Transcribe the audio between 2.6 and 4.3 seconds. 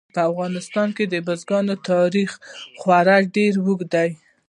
خورا ډېر اوږد دی.